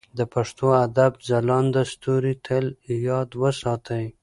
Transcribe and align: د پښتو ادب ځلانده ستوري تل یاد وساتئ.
د 0.17 0.19
پښتو 0.33 0.67
ادب 0.85 1.13
ځلانده 1.29 1.83
ستوري 1.93 2.33
تل 2.45 2.65
یاد 3.07 3.29
وساتئ. 3.41 4.05